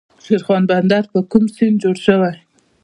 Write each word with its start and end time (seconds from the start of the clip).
شیرخان 0.23 0.63
بندر 0.69 1.03
په 1.11 1.19
کوم 1.31 1.43
سیند 1.55 1.77
جوړ 1.83 1.95
شوی؟ 2.05 2.33